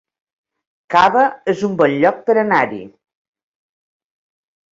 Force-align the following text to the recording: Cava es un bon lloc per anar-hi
Cava 0.93 1.25
es 1.53 1.59
un 1.67 1.75
bon 1.81 1.93
lloc 2.05 2.23
per 2.29 2.35
anar-hi 2.45 2.81